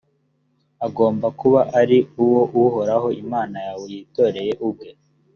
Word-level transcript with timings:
agomba 0.85 1.27
kuba 1.39 1.59
ari 1.79 1.97
uwo 2.23 2.41
uhoraho 2.63 3.07
imana 3.23 3.57
yawe 3.65 3.83
yitoreye 3.93 4.53
ubwe. 4.67 4.89